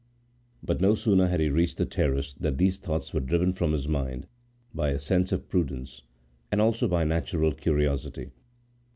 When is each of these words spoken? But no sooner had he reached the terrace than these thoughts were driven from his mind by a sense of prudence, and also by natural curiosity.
But 0.63 0.81
no 0.81 0.95
sooner 0.95 1.27
had 1.27 1.39
he 1.39 1.49
reached 1.49 1.77
the 1.77 1.85
terrace 1.85 2.33
than 2.33 2.57
these 2.57 2.79
thoughts 2.79 3.13
were 3.13 3.19
driven 3.19 3.53
from 3.53 3.71
his 3.71 3.87
mind 3.87 4.25
by 4.73 4.89
a 4.89 4.97
sense 4.97 5.31
of 5.31 5.47
prudence, 5.47 6.01
and 6.51 6.59
also 6.59 6.87
by 6.87 7.03
natural 7.03 7.53
curiosity. 7.53 8.31